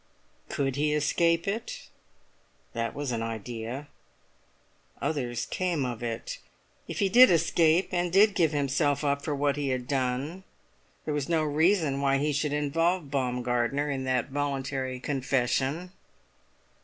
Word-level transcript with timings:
Could 0.49 0.77
he 0.77 0.95
escape 0.95 1.47
it? 1.47 1.89
That 2.73 2.95
was 2.95 3.11
an 3.11 3.21
idea; 3.21 3.87
others 4.99 5.45
came 5.45 5.85
of 5.85 6.01
it. 6.01 6.39
If 6.87 6.97
he 6.97 7.07
did 7.07 7.29
escape, 7.29 7.89
and 7.91 8.11
did 8.11 8.33
give 8.33 8.51
himself 8.51 9.03
up 9.03 9.21
for 9.21 9.35
what 9.35 9.57
he 9.57 9.69
had 9.69 9.87
done, 9.87 10.43
there 11.05 11.13
was 11.13 11.29
no 11.29 11.43
reason 11.43 12.01
why 12.01 12.17
he 12.17 12.33
should 12.33 12.51
involve 12.51 13.11
Baumgartner 13.11 13.91
in 13.91 14.03
that 14.05 14.29
voluntary 14.29 14.99
confession. 14.99 15.91